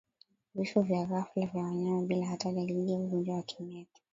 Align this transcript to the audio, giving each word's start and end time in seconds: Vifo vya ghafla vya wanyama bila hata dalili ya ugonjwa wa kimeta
Vifo 0.55 0.81
vya 0.81 1.05
ghafla 1.05 1.45
vya 1.45 1.63
wanyama 1.63 2.01
bila 2.01 2.25
hata 2.25 2.51
dalili 2.51 2.91
ya 2.91 2.99
ugonjwa 2.99 3.35
wa 3.35 3.43
kimeta 3.43 4.01